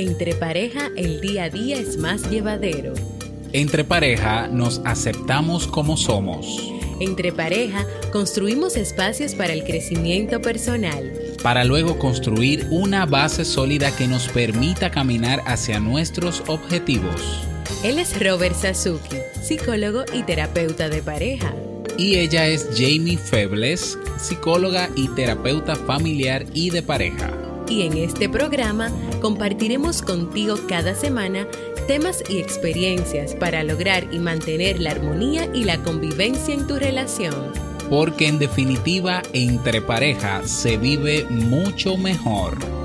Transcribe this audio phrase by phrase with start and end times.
[0.00, 2.94] Entre pareja el día a día es más llevadero.
[3.52, 6.72] Entre pareja nos aceptamos como somos.
[7.00, 11.12] Entre pareja construimos espacios para el crecimiento personal.
[11.42, 17.46] Para luego construir una base sólida que nos permita caminar hacia nuestros objetivos.
[17.84, 21.54] Él es Robert Sasuki, psicólogo y terapeuta de pareja.
[21.98, 27.36] Y ella es Jamie Febles, psicóloga y terapeuta familiar y de pareja
[27.70, 31.46] y en este programa compartiremos contigo cada semana
[31.86, 37.52] temas y experiencias para lograr y mantener la armonía y la convivencia en tu relación.
[37.88, 42.79] Porque en definitiva, entre pareja se vive mucho mejor.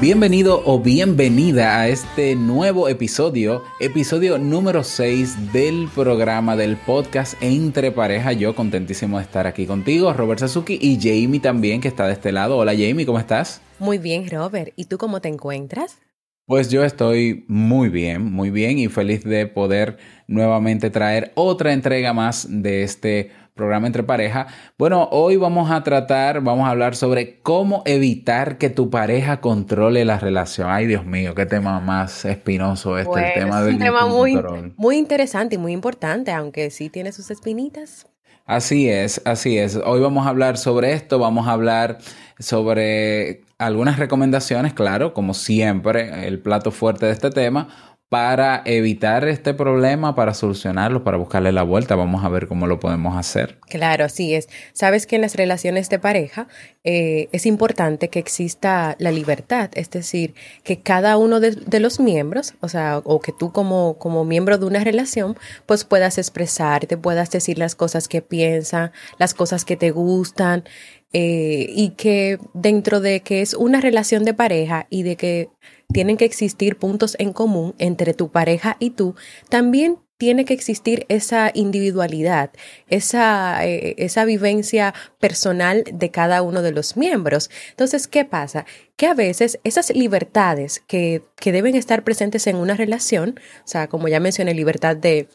[0.00, 7.92] Bienvenido o bienvenida a este nuevo episodio, episodio número 6 del programa del podcast Entre
[7.92, 8.32] Pareja.
[8.32, 12.32] Yo contentísimo de estar aquí contigo, Robert Sasuki y Jamie también que está de este
[12.32, 12.56] lado.
[12.56, 13.60] Hola Jamie, ¿cómo estás?
[13.78, 14.72] Muy bien, Robert.
[14.74, 15.98] ¿Y tú cómo te encuentras?
[16.46, 22.14] Pues yo estoy muy bien, muy bien y feliz de poder nuevamente traer otra entrega
[22.14, 24.46] más de este programa entre pareja.
[24.78, 30.06] Bueno, hoy vamos a tratar, vamos a hablar sobre cómo evitar que tu pareja controle
[30.06, 30.70] la relación.
[30.70, 34.40] Ay, Dios mío, qué tema más espinoso este, el tema del un tema muy,
[34.78, 38.06] muy interesante y muy importante, aunque sí tiene sus espinitas.
[38.46, 39.76] Así es, así es.
[39.76, 41.98] Hoy vamos a hablar sobre esto, vamos a hablar
[42.38, 47.68] sobre algunas recomendaciones, claro, como siempre, el plato fuerte de este tema
[48.10, 51.94] para evitar este problema, para solucionarlo, para buscarle la vuelta.
[51.94, 53.56] Vamos a ver cómo lo podemos hacer.
[53.68, 54.48] Claro, así es.
[54.72, 56.48] Sabes que en las relaciones de pareja
[56.82, 60.34] eh, es importante que exista la libertad, es decir,
[60.64, 64.66] que cada uno de, los miembros, o sea, o que tú como, como miembro de
[64.66, 69.92] una relación, pues puedas expresarte, puedas decir las cosas que piensan, las cosas que te
[69.92, 70.64] gustan.
[71.12, 75.48] Eh, y que dentro de que es una relación de pareja y de que
[75.92, 79.14] tienen que existir puntos en común entre tu pareja y tú,
[79.48, 82.50] también tiene que existir esa individualidad,
[82.90, 87.48] esa, eh, esa vivencia personal de cada uno de los miembros.
[87.70, 88.66] Entonces, ¿qué pasa?
[88.96, 93.88] Que a veces esas libertades que, que deben estar presentes en una relación, o sea,
[93.88, 95.26] como ya mencioné, libertad de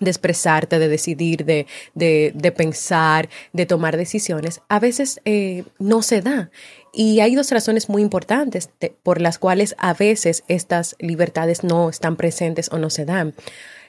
[0.00, 6.02] de expresarte, de decidir, de, de, de, pensar, de tomar decisiones, a veces eh, no
[6.02, 6.50] se da.
[6.92, 8.68] Y hay dos razones muy importantes
[9.02, 13.34] por las cuales a veces estas libertades no están presentes o no se dan.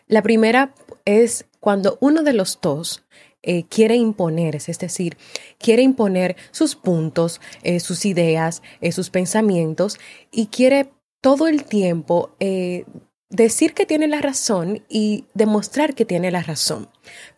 [0.08, 0.74] La primera
[1.06, 3.04] es cuando uno de los dos
[3.42, 5.18] eh, quiere imponerse, es decir,
[5.58, 8.62] quiere imponer sus puntos, eh, sus ideas,
[8.92, 10.00] sus pensamientos
[10.32, 10.90] y quiere
[11.20, 12.36] todo el tiempo
[13.30, 16.90] decir que tiene la razón y demostrar que tiene la razón.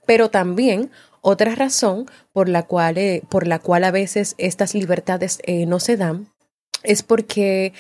[0.05, 0.91] Pero también
[1.21, 5.79] otra razón por la cual, eh, por la cual a veces estas libertades eh, no
[5.79, 6.31] se dan
[6.83, 7.73] es porque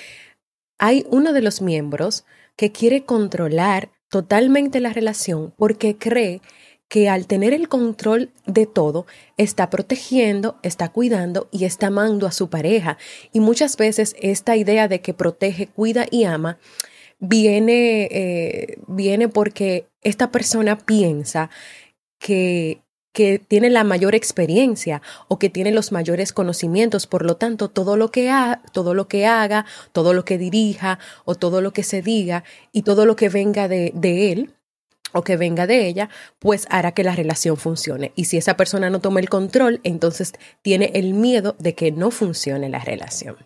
[0.79, 2.25] hay uno de los miembros
[2.55, 6.41] que quiere controlar totalmente la relación porque cree
[6.87, 9.05] que al tener el control de todo,
[9.37, 12.97] está protegiendo, está cuidando y está amando a su pareja.
[13.33, 16.59] Y muchas veces esta idea de que protege, cuida y ama
[17.19, 21.49] viene, eh, viene porque esta persona piensa
[22.19, 22.81] que
[23.15, 27.95] que tiene la mayor experiencia o que tiene los mayores conocimientos, por lo tanto, todo
[27.95, 31.81] lo que ha, todo lo que haga, todo lo que dirija o todo lo que
[31.81, 34.53] se diga y todo lo que venga de, de él
[35.13, 36.09] o que venga de ella,
[36.39, 38.11] pues hará que la relación funcione.
[38.15, 42.11] Y si esa persona no toma el control, entonces tiene el miedo de que no
[42.11, 43.37] funcione la relación.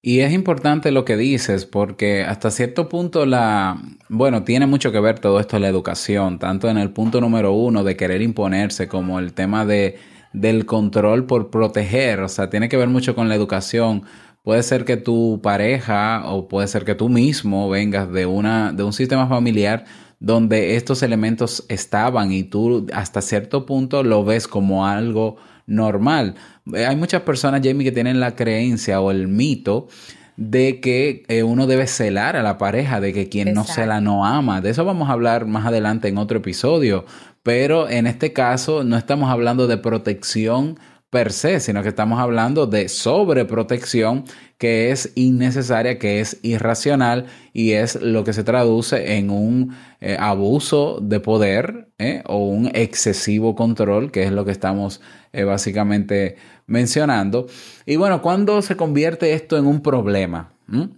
[0.00, 5.00] Y es importante lo que dices porque hasta cierto punto la, bueno, tiene mucho que
[5.00, 8.86] ver todo esto de la educación, tanto en el punto número uno de querer imponerse
[8.86, 9.98] como el tema de,
[10.32, 14.04] del control por proteger, o sea, tiene que ver mucho con la educación.
[14.44, 18.84] Puede ser que tu pareja o puede ser que tú mismo vengas de, una, de
[18.84, 19.84] un sistema familiar
[20.20, 25.36] donde estos elementos estaban y tú hasta cierto punto lo ves como algo
[25.66, 26.36] normal.
[26.74, 29.88] Eh, hay muchas personas, Jamie, que tienen la creencia o el mito
[30.36, 34.24] de que eh, uno debe celar a la pareja, de que quien no cela no
[34.24, 34.60] ama.
[34.60, 37.04] De eso vamos a hablar más adelante en otro episodio.
[37.42, 40.78] Pero en este caso no estamos hablando de protección
[41.10, 44.24] per se, sino que estamos hablando de sobreprotección
[44.58, 50.16] que es innecesaria, que es irracional y es lo que se traduce en un eh,
[50.18, 52.22] abuso de poder ¿eh?
[52.26, 55.00] o un excesivo control, que es lo que estamos
[55.32, 57.46] eh, básicamente mencionando.
[57.86, 60.52] Y bueno, ¿cuándo se convierte esto en un problema?
[60.66, 60.97] ¿Mm?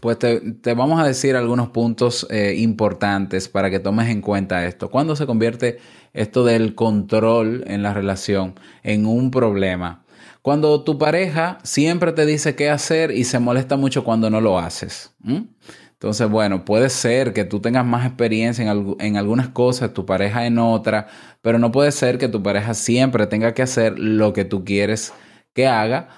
[0.00, 2.26] Pues te, vamos a decir algunos puntos
[2.56, 4.90] importantes para que tomes en cuenta esto.
[4.90, 5.78] ¿Cuándo se convierte
[6.12, 10.04] esto del control en la relación en un problema?
[10.46, 14.60] Cuando tu pareja siempre te dice qué hacer y se molesta mucho cuando no lo
[14.60, 15.12] haces.
[15.90, 20.46] Entonces, bueno, puede ser que tú tengas más experiencia en, en, algunas cosas, tu pareja
[20.46, 21.08] en otra,
[21.42, 25.12] pero no puede ser que tu pareja siempre tenga que hacer lo que tú quieres
[25.52, 26.08] que haga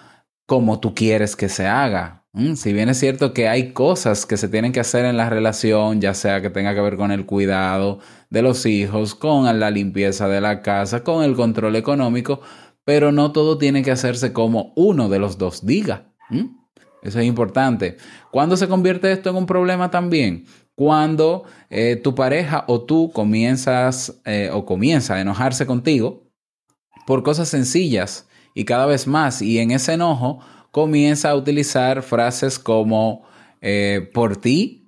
[0.45, 2.25] como tú quieres que se haga.
[2.55, 6.00] Si bien es cierto que hay cosas que se tienen que hacer en la relación,
[6.00, 7.99] ya sea que tenga que ver con el cuidado
[8.31, 12.40] de los hijos, con la limpieza de la casa, con el control económico,
[12.85, 16.12] pero no todo tiene que hacerse como uno de los dos diga.
[17.02, 17.96] Eso es importante.
[18.31, 20.46] ¿Cuándo se convierte esto en un problema también?
[20.76, 26.31] Cuando eh, tu pareja o tú comienzas eh, o comienza a enojarse contigo
[27.05, 30.40] por cosas sencillas y cada vez más, y en ese enojo
[30.70, 33.26] comienza a utilizar frases como
[33.61, 34.87] eh, por ti,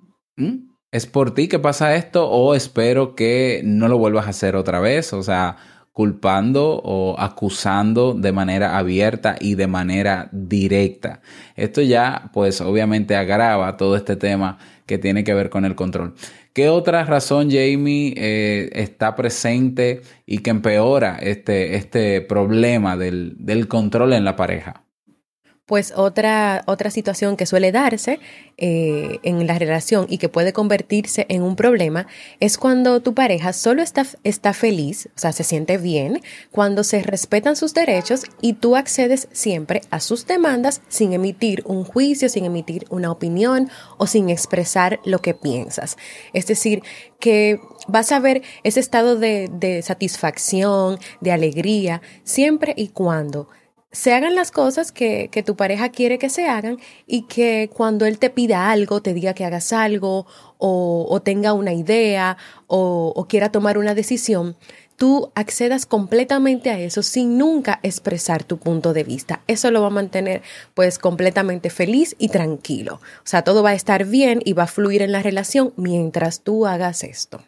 [0.91, 4.79] es por ti que pasa esto o espero que no lo vuelvas a hacer otra
[4.79, 5.57] vez, o sea,
[5.91, 11.21] culpando o acusando de manera abierta y de manera directa.
[11.55, 16.15] Esto ya, pues obviamente agrava todo este tema que tiene que ver con el control.
[16.53, 23.67] ¿Qué otra razón, Jamie, eh, está presente y que empeora este, este problema del, del
[23.67, 24.83] control en la pareja?
[25.71, 28.19] Pues otra, otra situación que suele darse
[28.57, 32.07] eh, en la relación y que puede convertirse en un problema
[32.41, 36.19] es cuando tu pareja solo está, feliz, o sea, se siente bien,
[36.51, 41.85] cuando se respetan sus derechos y tú accedes siempre a sus demandas sin emitir un
[41.85, 45.95] juicio, sin emitir una opinión o sin expresar lo que piensas.
[46.33, 46.83] Es decir,
[47.17, 53.47] que vas a ver ese estado de satisfacción, de alegría, siempre y cuando
[53.91, 58.05] se hagan las cosas que, que, tu pareja quiere que se hagan y que cuando
[58.05, 60.25] él te pida algo, te diga que hagas algo
[60.57, 64.55] o, tenga una idea o, o, quiera tomar una decisión,
[64.95, 69.41] tú accedas completamente a eso sin nunca expresar tu punto de vista.
[69.47, 70.41] Eso lo va a mantener
[70.73, 72.95] pues completamente feliz y tranquilo.
[72.95, 76.41] O sea, todo va a estar bien y va a fluir en la relación mientras
[76.41, 77.41] tú hagas esto.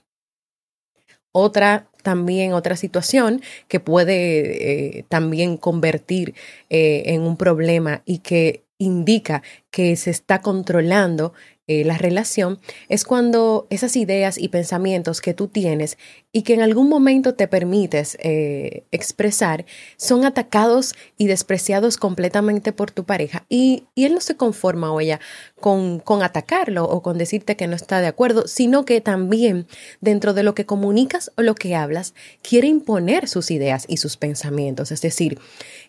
[1.34, 6.36] Otra también otra situación que puede eh, también convertir
[6.70, 11.34] eh, en un problema y que indica que se está controlando
[11.66, 12.60] eh, la relación
[12.90, 15.98] es cuando esas ideas y pensamientos que tú tienes
[16.36, 19.66] y que en algún momento te permites eh, expresar
[19.98, 25.00] son atacados y despreciados completamente por tu pareja y, y él no se conforma o
[25.00, 25.20] ella
[25.62, 29.68] con, con atacarlo o con decirte que no está de acuerdo, sino que también
[30.02, 34.18] dentro de lo que comunicas o lo que hablas quiere imponer sus ideas y sus
[34.18, 34.92] pensamientos.
[34.92, 35.38] Es decir,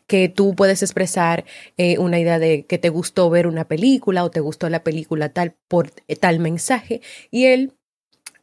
[0.06, 1.46] que tú puedes expresar
[1.78, 5.30] eh, una idea de que te gustó ver una película o te gustó la película
[5.30, 7.72] tal por eh, tal mensaje y él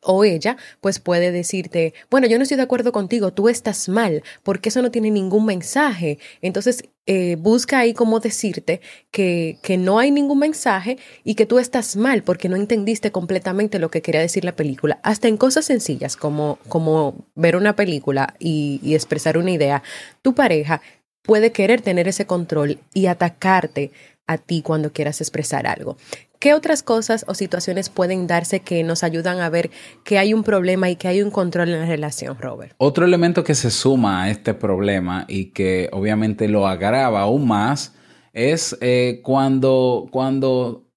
[0.02, 4.24] o ella, pues puede decirte, bueno, yo no estoy de acuerdo contigo, tú estás mal,
[4.44, 6.18] porque eso no tiene ningún mensaje.
[6.42, 8.82] Entonces, eh, busca ahí cómo decirte
[9.12, 13.80] que, que no hay ningún mensaje y que tú estás mal porque no entendiste completamente
[13.80, 15.00] lo que quería decir la película.
[15.04, 19.84] Hasta en cosas sencillas como, como ver una película y, y expresar una idea,
[20.22, 20.82] tu pareja
[21.24, 23.92] puede querer tener ese control y atacarte
[24.28, 25.98] a ti cuando quieras expresar algo.
[26.42, 29.70] ¿Qué otras cosas o situaciones pueden darse que nos ayudan a ver
[30.04, 32.74] que hay un problema y que hay un control en la relación, Robert?
[32.80, 37.94] Otro elemento que se suma a este problema y que obviamente lo agrava aún más
[38.34, 40.90] es eh, cuando, cuando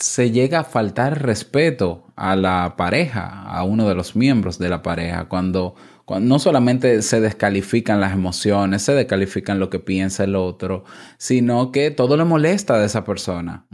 [0.00, 4.82] se llega a faltar respeto a la pareja, a uno de los miembros de la
[4.82, 5.76] pareja, cuando
[6.20, 10.84] no solamente se descalifican las emociones, se descalifican lo que piensa el otro,
[11.18, 13.66] sino que todo le molesta de esa persona.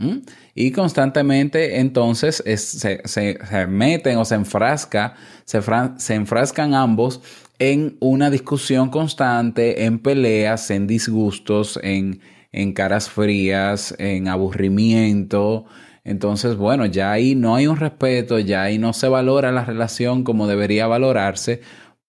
[0.54, 5.14] Y constantemente entonces se, meten o se enfrasca,
[5.44, 5.60] se,
[5.96, 7.20] se enfrascan ambos
[7.58, 15.66] en una discusión constante, en peleas, en disgustos, en, en caras frías, en aburrimiento.
[16.02, 20.22] Entonces, bueno, ya ahí no hay un respeto, ya ahí no se valora la relación
[20.22, 21.62] como debería valorarse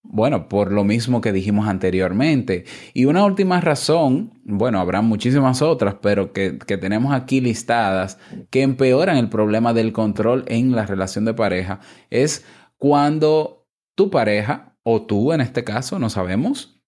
[0.08, 2.66] bueno, por lo mismo que dijimos anteriormente.
[2.94, 8.18] Y una última razón, bueno, habrá muchísimas otras, pero que, tenemos aquí listadas,
[8.50, 12.46] que empeoran el problema del control en la relación de pareja, es
[12.78, 16.82] cuando tu pareja, o tú en este caso, no sabemos,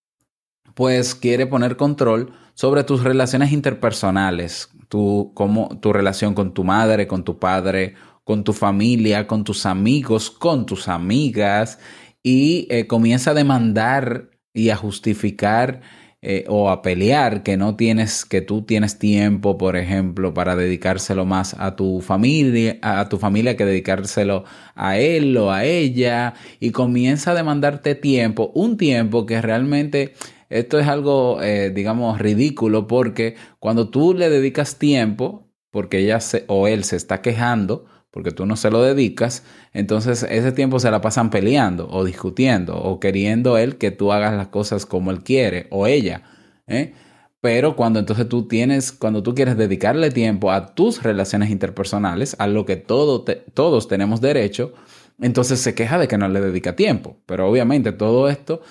[0.74, 7.08] pues quiere poner control sobre tus relaciones interpersonales, tu, como, tu relación con tu madre,
[7.08, 11.80] con tu padre, con tu familia, con tus amigos, con tus amigas
[12.28, 15.80] y eh, comienza a demandar y a justificar
[16.22, 21.26] eh, o a pelear que no tienes, que tú tienes tiempo, por ejemplo, para dedicárselo
[21.26, 24.44] más a tu familia, a tu familia que dedicárselo
[24.76, 30.14] a él o a ella, y comienza a demandarte tiempo, un tiempo que realmente
[30.50, 36.44] esto es algo, eh, digamos, ridículo, porque cuando tú le dedicas tiempo, porque ella se,
[36.48, 37.86] o él se está quejando,
[38.18, 39.44] porque tú no se lo dedicas,
[39.74, 44.34] entonces ese tiempo se la pasan peleando o discutiendo o queriendo él que tú hagas
[44.34, 46.24] las cosas como él quiere o ella.
[46.66, 46.96] ¿eh?
[47.42, 52.48] Pero cuando entonces tú tienes, cuando tú quieres dedicarle tiempo a tus relaciones interpersonales, a
[52.48, 54.74] lo que todos tenemos derecho,
[55.22, 57.18] entonces se queja de que no le dedica tiempo.
[57.28, 58.64] Pero obviamente todo esto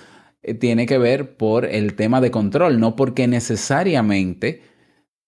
[0.42, 4.62] eh, tiene que ver por el tema de control, no porque necesariamente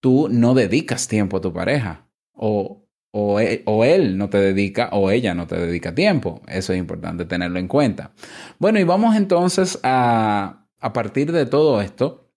[0.00, 5.10] tú no dedicas tiempo a tu pareja o e, o, él no te dedica o
[5.10, 6.42] ella no te dedica tiempo.
[6.46, 8.12] Eso es importante tenerlo en cuenta.
[8.58, 12.30] Bueno, y vamos entonces a, a partir de todo esto,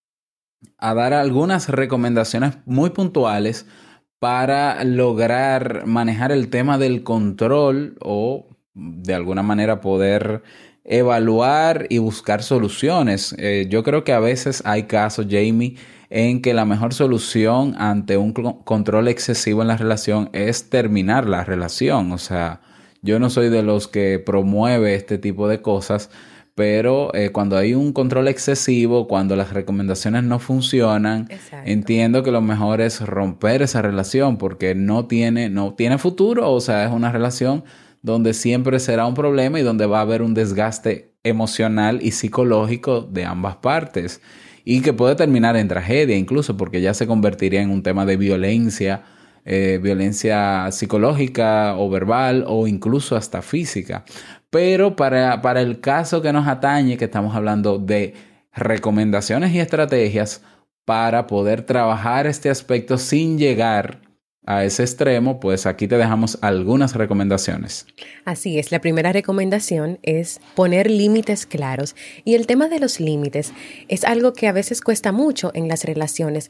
[0.77, 3.67] a dar algunas recomendaciones muy puntuales
[4.19, 10.43] para lograr manejar el tema del control o de alguna manera poder
[10.83, 13.35] evaluar y buscar soluciones.
[13.37, 15.75] Eh, yo creo que a veces hay casos, Jamie,
[16.09, 21.43] en que la mejor solución ante un control excesivo en la relación es terminar la
[21.43, 22.11] relación.
[22.11, 22.61] O sea,
[23.01, 26.09] yo no soy de los que promueve este tipo de cosas,
[26.53, 31.29] pero eh, cuando hay un control excesivo, cuando las recomendaciones no funcionan,
[31.65, 36.59] entiendo que lo mejor es romper esa relación porque no tiene, no tiene futuro, o
[36.59, 37.63] sea, es una relación
[38.01, 43.01] donde siempre será un problema y donde va a haber un desgaste emocional y psicológico
[43.01, 44.21] de ambas partes
[44.63, 48.17] y que puede terminar en tragedia incluso porque ya se convertiría en un tema de
[48.17, 49.03] violencia,
[49.45, 54.03] eh, violencia psicológica o verbal o incluso hasta física.
[54.49, 58.13] Pero para, para el caso que nos atañe, que estamos hablando de
[58.53, 60.43] recomendaciones y estrategias
[60.85, 64.01] para poder trabajar este aspecto sin llegar
[64.45, 67.85] a ese extremo, pues aquí te dejamos algunas recomendaciones.
[68.25, 71.95] Así es, la primera recomendación es poner límites claros.
[72.25, 73.53] Y el tema de los límites
[73.87, 76.49] es algo que a veces cuesta mucho en las relaciones.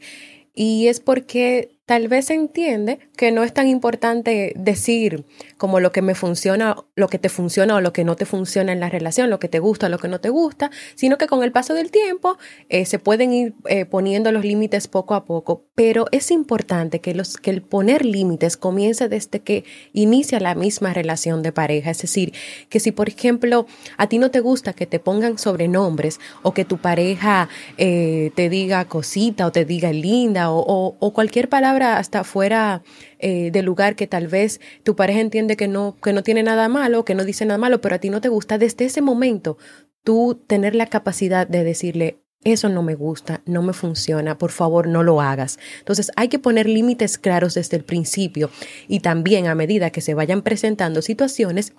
[0.54, 5.26] Y es porque tal vez entiende que no es tan importante decir
[5.58, 8.72] como lo que me funciona, lo que te funciona o lo que no te funciona
[8.72, 11.28] en la relación, lo que te gusta o lo que no te gusta, sino que
[11.28, 12.38] con el paso del tiempo
[12.70, 15.66] eh, se pueden ir eh, poniendo los límites poco a poco.
[15.76, 20.94] Pero es importante que, los, que el poner límites comience desde que inicia la misma
[20.94, 21.92] relación de pareja.
[21.92, 22.32] Es decir,
[22.70, 23.66] que si por ejemplo
[23.98, 28.48] a ti no te gusta que te pongan sobrenombres o que tu pareja eh, te
[28.48, 32.84] diga cosita o te diga linda o cualquier palabra hasta fuera
[33.20, 36.70] eh, del lugar que tal vez tu pareja entiende que no, que no tiene nada
[36.70, 39.58] malo, que no dice nada malo, pero a ti no te gusta, desde ese momento
[40.04, 44.88] tú tener la capacidad de decirle, eso no me gusta, no me funciona, por favor
[44.88, 45.60] no lo hagas.
[45.80, 48.50] Entonces hay que poner límites claros desde el principio
[48.88, 51.74] y también a medida que se vayan presentando situaciones,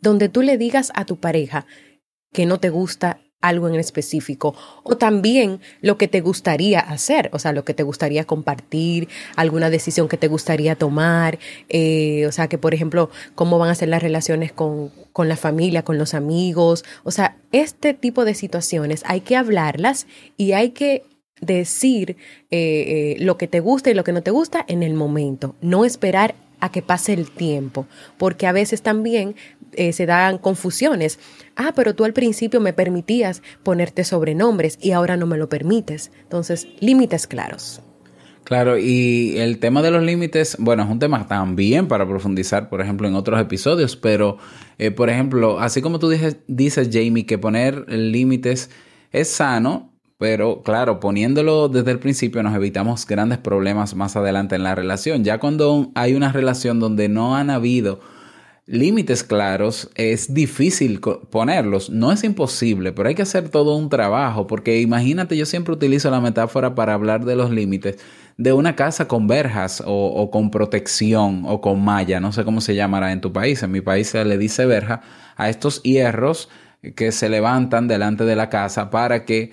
[0.00, 1.66] donde tú le digas a tu pareja
[2.32, 7.38] que no te gusta algo en específico o también lo que te gustaría hacer, o
[7.38, 11.38] sea, lo que te gustaría compartir, alguna decisión que te gustaría tomar,
[11.68, 15.36] eh, o sea, que por ejemplo, cómo van a ser las relaciones con, con la
[15.36, 20.70] familia, con los amigos, o sea, este tipo de situaciones hay que hablarlas y hay
[20.70, 21.04] que
[21.40, 22.16] decir
[22.50, 25.54] eh, eh, lo que te gusta y lo que no te gusta en el momento,
[25.60, 27.86] no esperar a que pase el tiempo,
[28.18, 29.36] porque a veces también
[29.72, 31.18] eh, se dan confusiones.
[31.54, 36.10] Ah, pero tú al principio me permitías ponerte sobrenombres y ahora no me lo permites.
[36.22, 37.80] Entonces, límites claros.
[38.44, 42.80] Claro, y el tema de los límites, bueno, es un tema también para profundizar, por
[42.80, 44.38] ejemplo, en otros episodios, pero,
[44.94, 48.70] por ejemplo, así como tú dices, dices, Jamie, que poner límites
[49.10, 54.62] es sano, pero claro, poniéndolo desde el principio nos evitamos grandes problemas más adelante en
[54.62, 55.24] la relación.
[55.24, 58.00] Ya cuando hay una relación donde no han habido
[58.66, 61.90] límites claros, es difícil ponerlos.
[61.90, 66.10] No es imposible, pero hay que hacer todo un trabajo, porque imagínate, yo siempre utilizo
[66.10, 67.98] la metáfora para hablar de los límites
[68.38, 72.74] de una casa con verjas o, con protección o con malla, no sé cómo se
[72.74, 75.00] llamará en tu país, en mi país se le dice verja
[75.36, 76.48] a estos hierros
[76.96, 79.52] que se levantan delante de la casa para que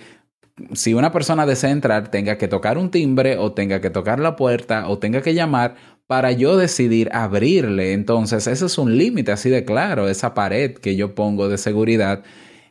[0.72, 4.36] si una persona desea entrar, tenga que tocar un timbre o tenga que tocar la
[4.36, 5.74] puerta o tenga que llamar
[6.06, 7.92] para yo decidir abrirle.
[7.92, 12.22] Entonces, ese es un límite así de claro, esa pared que yo pongo de seguridad.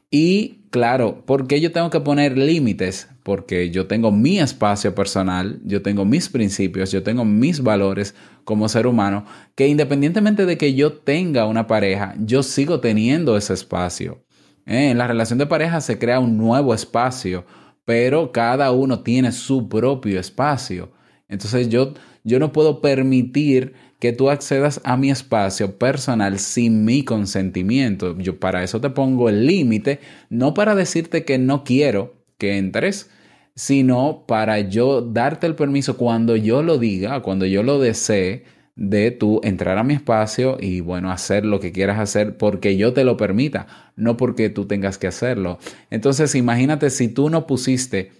[0.09, 3.09] Y claro, ¿por qué yo tengo que poner límites?
[3.23, 8.69] Porque yo tengo mi espacio personal, yo tengo mis principios, yo tengo mis valores como
[8.69, 9.25] ser humano,
[9.55, 14.23] que independientemente de que yo tenga una pareja, yo sigo teniendo ese espacio.
[14.65, 14.91] ¿Eh?
[14.91, 17.45] En la relación de pareja se crea un nuevo espacio
[17.85, 20.91] pero cada uno tiene su propio espacio.
[21.27, 27.03] Entonces yo, yo no puedo permitir que tú accedas a mi espacio personal sin mi
[27.03, 28.17] consentimiento.
[28.17, 29.99] Yo para eso te pongo el límite,
[30.29, 33.09] no para decirte que no quiero que entres,
[33.55, 38.43] sino para yo darte el permiso cuando yo lo diga, cuando yo lo desee,
[38.75, 42.93] de tú entrar a mi espacio y bueno, hacer lo que quieras hacer porque yo
[42.93, 45.59] te lo permita, no porque tú tengas que hacerlo.
[45.89, 48.11] Entonces, imagínate si tú no pusiste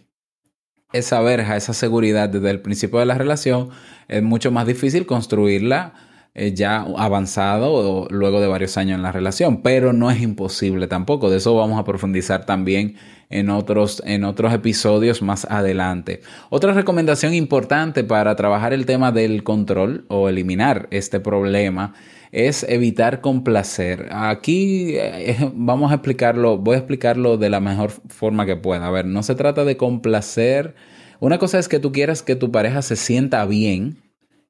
[0.91, 3.69] esa verja, esa seguridad desde el principio de la relación,
[4.07, 5.94] es mucho más difícil construirla
[6.35, 10.87] eh, ya avanzado o luego de varios años en la relación, pero no es imposible
[10.87, 11.29] tampoco.
[11.29, 12.96] De eso vamos a profundizar también
[13.29, 16.22] en otros, en otros episodios más adelante.
[16.50, 21.94] Otra recomendación importante para trabajar el tema del control o eliminar este problema
[22.33, 24.09] es evitar complacer.
[24.12, 28.88] Aquí eh, vamos a explicarlo, voy a explicarlo de la mejor forma que pueda.
[28.88, 30.74] A ver, no se trata de complacer.
[31.20, 33.98] Una cosa es que tú quieras que tu pareja se sienta bien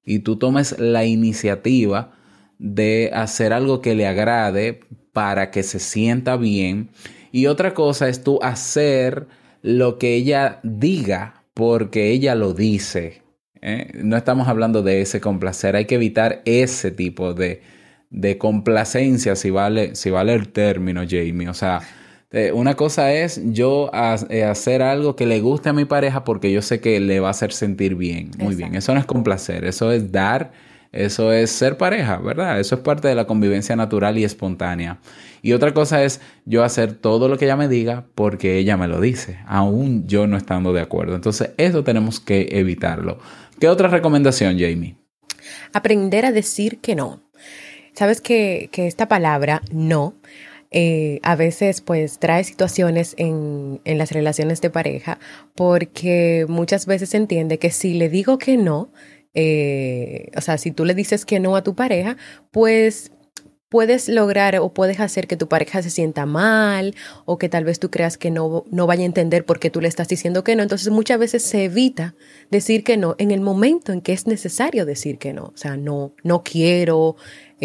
[0.05, 2.13] y tú tomes la iniciativa
[2.57, 4.79] de hacer algo que le agrade
[5.11, 6.89] para que se sienta bien.
[7.33, 9.25] Y otra cosa es tú hacer
[9.63, 13.23] lo que ella diga porque ella lo dice.
[13.59, 13.89] ¿eh?
[13.95, 17.63] No estamos hablando de ese complacer, hay que evitar ese tipo de,
[18.11, 21.49] de complacencia, si vale, si vale el término, Jamie.
[21.49, 21.81] O sea,
[22.29, 23.89] eh, una cosa es yo
[24.29, 27.29] eh, hacer algo que le guste a mi pareja porque yo sé que le va
[27.29, 28.29] a hacer sentir bien.
[28.37, 28.75] Muy bien.
[28.75, 30.51] Eso no es complacer, eso es dar,
[30.93, 32.59] eso es ser pareja, ¿verdad?
[32.59, 34.99] Eso es parte de la convivencia natural y espontánea.
[35.41, 38.87] Y otra cosa es yo hacer todo lo que ella me diga porque ella me
[38.87, 41.15] lo dice, aún yo no estando de acuerdo.
[41.15, 43.17] Entonces, eso tenemos que evitarlo.
[43.59, 44.95] ¿Qué otra recomendación, Jamie?
[45.73, 47.23] Aprender a decir que no.
[47.93, 50.15] Sabes que, que esta palabra no
[50.69, 55.19] eh, a veces pues trae situaciones en, en las relaciones de pareja
[55.53, 58.91] porque muchas veces se entiende que si le digo que no,
[59.33, 62.17] eh, o sea, si tú le dices que no a tu pareja,
[62.51, 63.11] pues
[63.73, 66.93] puedes lograr o puedes hacer que tu pareja se sienta mal
[67.25, 69.81] o que tal vez tú creas que no, no vaya a entender por qué tú
[69.81, 70.61] le estás diciendo que no.
[70.61, 72.13] Entonces muchas veces se evita
[72.51, 75.45] decir que no en el momento en que es necesario decir que no.
[75.45, 77.15] O sea, no, no quiero,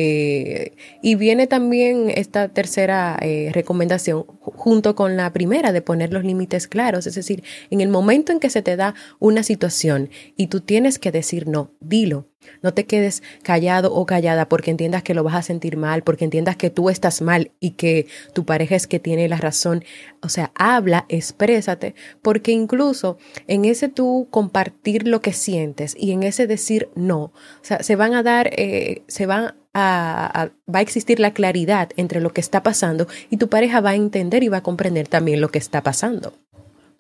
[0.01, 6.23] eh, y viene también esta tercera eh, recomendación junto con la primera de poner los
[6.23, 7.09] límites claros.
[7.09, 11.01] Es decir, en el momento en que se te da una situación y tú tienes
[11.01, 12.29] que decir no, dilo.
[12.63, 16.25] No te quedes callado o callada porque entiendas que lo vas a sentir mal, porque
[16.25, 19.85] entiendas que tú estás mal y que tu pareja es que tiene la razón.
[20.23, 26.23] O sea, habla, exprésate, porque incluso en ese tú compartir lo que sientes y en
[26.23, 27.33] ese decir no, o
[27.63, 32.33] sea, se van a dar, eh, se van va a existir la claridad entre lo
[32.33, 35.51] que está pasando y tu pareja va a entender y va a comprender también lo
[35.51, 36.33] que está pasando.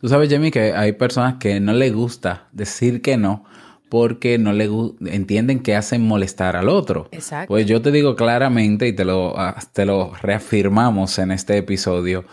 [0.00, 3.44] Tú sabes, Jamie, que hay personas que no les gusta decir que no
[3.88, 4.68] porque no le
[5.06, 7.08] entienden que hacen molestar al otro.
[7.10, 7.48] Exacto.
[7.48, 9.34] Pues yo te digo claramente y te lo,
[9.72, 12.24] te lo reafirmamos en este episodio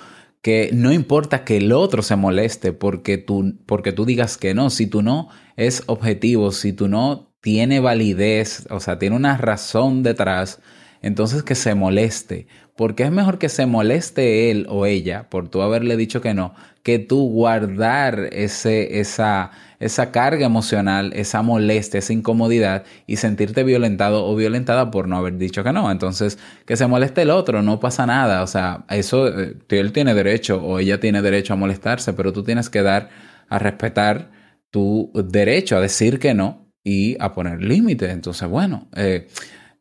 [0.41, 4.69] que no importa que el otro se moleste porque tú, porque tú digas que no,
[4.69, 10.01] si tú no es objetivo, si tú no tiene validez, o sea, tiene una razón
[10.01, 10.61] detrás,
[11.03, 15.61] entonces que se moleste, porque es mejor que se moleste él o ella por tú
[15.61, 22.13] haberle dicho que no, que tú guardar ese, esa, esa carga emocional, esa molestia, esa
[22.13, 25.91] incomodidad y sentirte violentado o violentada por no haber dicho que no.
[25.91, 28.41] Entonces, que se moleste el otro, no pasa nada.
[28.41, 32.43] O sea, eso, eh, él tiene derecho o ella tiene derecho a molestarse, pero tú
[32.43, 33.09] tienes que dar
[33.49, 34.31] a respetar
[34.71, 38.11] tu derecho a decir que no y a poner límites.
[38.11, 39.27] Entonces, bueno, eh,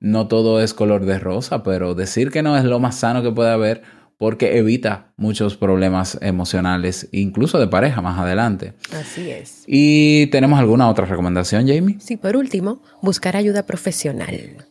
[0.00, 3.30] no todo es color de rosa, pero decir que no es lo más sano que
[3.30, 3.82] puede haber
[4.16, 8.72] porque evita muchos problemas emocionales, incluso de pareja más adelante.
[8.92, 9.64] Así es.
[9.66, 11.96] ¿Y tenemos alguna otra recomendación, Jamie?
[12.00, 14.66] Sí, por último, buscar ayuda profesional.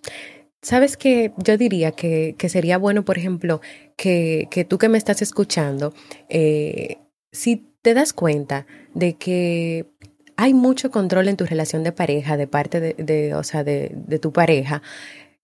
[0.61, 3.61] Sabes que yo diría que, sería bueno, por ejemplo,
[3.97, 5.93] que, tú que me estás escuchando,
[6.29, 6.97] eh,
[7.31, 9.93] si te das cuenta de que
[10.37, 14.19] hay mucho control en tu relación de pareja de parte de, o sea, de, de
[14.19, 14.81] tu pareja,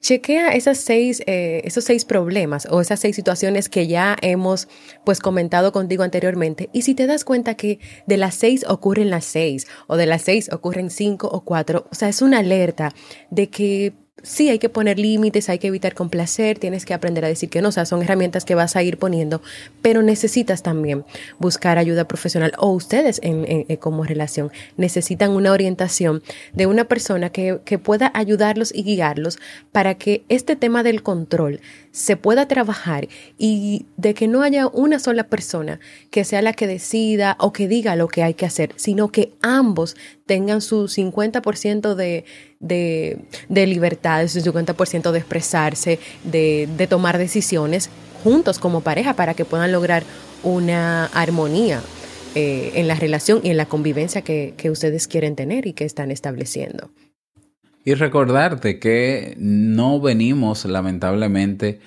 [0.02, 4.70] Chequea esas seis, eh, esos seis problemas o esas seis situaciones que ya hemos
[5.04, 6.70] pues comentado contigo anteriormente.
[6.72, 10.22] Y si te das cuenta que de las seis ocurren las seis o de las
[10.22, 12.94] seis ocurren cinco o cuatro, o sea, es una alerta
[13.30, 17.28] de que sí hay que poner límites, hay que evitar complacer, tienes que aprender a
[17.28, 19.42] decir que no, o sea, son herramientas que vas a ir poniendo,
[19.82, 21.06] pero necesitas también
[21.40, 27.60] buscar ayuda profesional o ustedes en, como relación necesitan una orientación de una persona que,
[27.66, 29.40] que pueda ayudarlos y guiarlos
[29.72, 35.00] para que este tema del control se pueda trabajar y de que no haya una
[35.00, 35.80] sola persona
[36.12, 39.34] que sea la que decida o que diga lo que hay que hacer, sino que
[39.42, 42.26] ambos tengan su 50% de,
[42.60, 47.90] de, de libertad, su 50% de expresarse, de, de tomar decisiones
[48.24, 50.04] juntos como pareja para que puedan lograr
[50.44, 51.82] una armonía
[52.36, 55.86] eh, en la relación y en la convivencia que, que ustedes quieren tener y que
[55.86, 56.92] están estableciendo.
[57.86, 61.80] Y recordarte que no venimos lamentablemente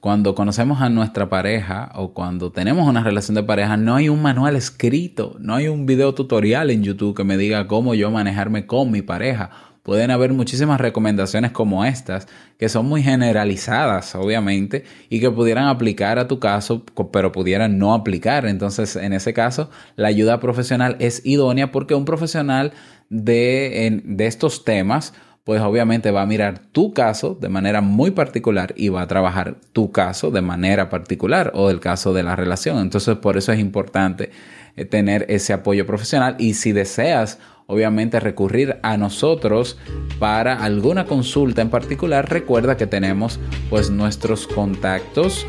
[0.00, 4.22] cuando conocemos a nuestra pareja o cuando tenemos una relación de pareja, no hay un
[4.22, 8.66] manual escrito, no hay un video tutorial en YouTube que me diga cómo yo manejarme
[8.66, 9.50] con mi pareja.
[9.82, 16.18] Pueden haber muchísimas recomendaciones como estas, que son muy generalizadas, obviamente, y que pudieran aplicar
[16.18, 18.46] a tu caso, pero pudieran no aplicar.
[18.46, 22.72] Entonces, en ese caso, la ayuda profesional es idónea porque un profesional
[23.08, 28.74] de, de estos temas pues obviamente va a mirar tu caso de manera muy particular
[28.76, 32.78] y va a trabajar tu caso de manera particular o el caso de la relación.
[32.78, 34.30] Entonces por eso es importante
[34.76, 39.78] eh, tener ese apoyo profesional y si deseas obviamente recurrir a nosotros
[40.18, 43.38] para alguna consulta en particular, recuerda que tenemos
[43.70, 45.46] pues nuestros contactos.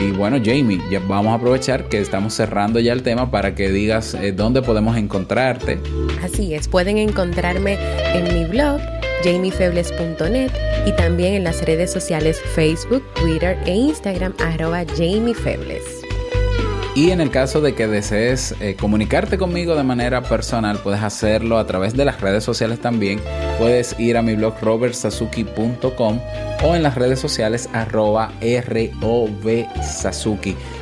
[0.00, 3.70] Y bueno, Jamie, ya vamos a aprovechar que estamos cerrando ya el tema para que
[3.70, 5.80] digas eh, dónde podemos encontrarte.
[6.22, 7.76] Así es, pueden encontrarme
[8.14, 8.80] en mi blog
[9.24, 10.50] jamiefebles.net
[10.86, 15.93] y también en las redes sociales Facebook, Twitter e Instagram arroba jamiefebles.
[16.94, 21.58] Y en el caso de que desees eh, comunicarte conmigo de manera personal, puedes hacerlo
[21.58, 23.20] a través de las redes sociales también.
[23.58, 26.20] Puedes ir a mi blog robertsazuki.com
[26.62, 28.32] o en las redes sociales arroba.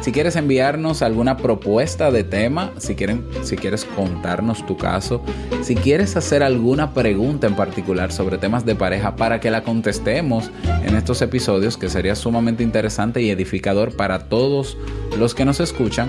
[0.01, 5.23] Si quieres enviarnos alguna propuesta de tema, si, quieren, si quieres contarnos tu caso,
[5.63, 10.51] si quieres hacer alguna pregunta en particular sobre temas de pareja para que la contestemos
[10.85, 14.77] en estos episodios, que sería sumamente interesante y edificador para todos
[15.19, 16.02] los que nos escuchan,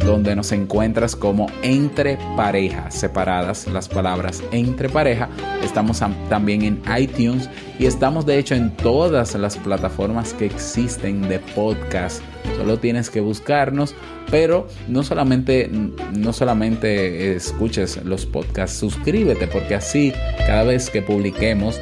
[0.05, 5.29] donde nos encuentras como entre parejas, separadas las palabras entre pareja.
[5.63, 11.39] Estamos también en iTunes y estamos de hecho en todas las plataformas que existen de
[11.39, 12.21] podcast.
[12.57, 13.95] Solo tienes que buscarnos,
[14.29, 15.69] pero no solamente,
[16.13, 20.13] no solamente escuches los podcasts, suscríbete porque así
[20.45, 21.79] cada vez que publiquemos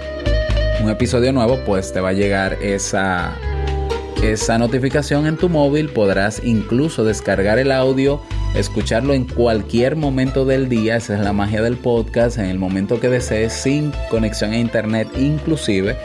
[0.84, 3.36] un episodio nuevo, pues te va a llegar esa,
[4.24, 5.90] esa notificación en tu móvil.
[5.90, 8.22] Podrás incluso descargar el audio
[8.56, 13.00] escucharlo en cualquier momento del día, esa es la magia del podcast, en el momento
[13.00, 15.96] que desees, sin conexión a internet inclusive,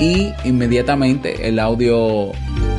[0.00, 2.32] y inmediatamente el audio,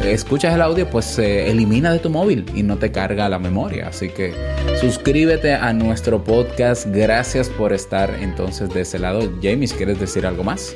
[0.05, 3.87] escuchas el audio, pues se elimina de tu móvil y no te carga la memoria.
[3.87, 4.33] Así que
[4.79, 9.31] suscríbete a nuestro podcast, gracias por estar entonces de ese lado.
[9.41, 10.75] James, ¿quieres decir algo más?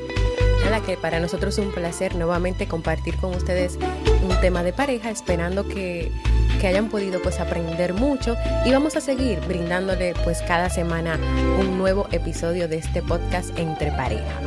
[0.63, 3.77] Nada, que para nosotros es un placer nuevamente compartir con ustedes
[4.27, 6.11] un tema de pareja, esperando que,
[6.59, 8.35] que hayan podido pues aprender mucho
[8.65, 11.17] y vamos a seguir brindándole pues cada semana
[11.59, 14.41] un nuevo episodio de este podcast entre pareja.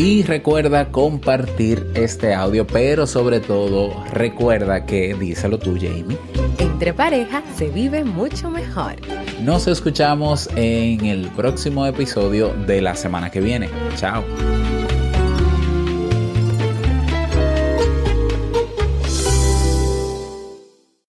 [0.00, 6.16] Y recuerda compartir este audio, pero sobre todo recuerda que, díselo tú Jamie,
[6.58, 8.94] entre pareja se vive mucho mejor.
[9.42, 13.68] Nos escuchamos en el próximo episodio de la semana que viene.
[13.96, 14.24] Chao.